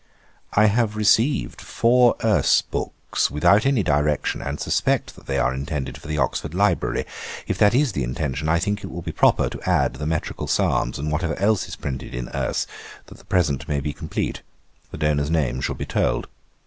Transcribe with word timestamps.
'I 0.53 0.65
have 0.65 0.95
received 0.95 1.61
four 1.61 2.15
Erse 2.23 2.63
books, 2.63 3.29
without 3.29 3.67
any 3.67 3.83
direction, 3.83 4.41
and 4.41 4.59
suspect 4.59 5.13
that 5.13 5.27
they 5.27 5.37
are 5.37 5.53
intended 5.53 5.95
for 5.95 6.07
the 6.07 6.17
Oxford 6.17 6.55
library. 6.55 7.05
If 7.45 7.59
that 7.59 7.75
is 7.75 7.91
the 7.91 8.01
intention, 8.03 8.49
I 8.49 8.57
think 8.57 8.83
it 8.83 8.89
will 8.89 9.03
be 9.03 9.11
proper 9.11 9.47
to 9.47 9.69
add 9.69 9.93
the 9.93 10.07
metrical 10.07 10.47
psalms, 10.47 10.97
and 10.97 11.11
whatever 11.11 11.37
else 11.37 11.67
is 11.67 11.75
printed 11.75 12.15
in 12.15 12.29
Erse, 12.33 12.65
that 13.05 13.19
the 13.19 13.25
present 13.25 13.67
may 13.67 13.79
be 13.79 13.93
complete. 13.93 14.41
The 14.89 14.97
donor's 14.97 15.29
name 15.29 15.61
should 15.61 15.77
be 15.77 15.85
told. 15.85 16.25